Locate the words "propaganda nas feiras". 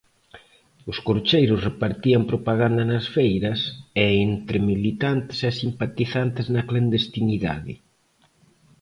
2.31-3.59